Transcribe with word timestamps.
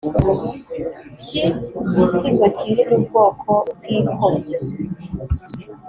ki 1.19 1.39
gisigo 1.93 2.45
kiri 2.57 2.83
mu 2.89 2.97
bwoko 3.05 3.51
bwi 3.79 3.97
kobyo” 4.15 4.57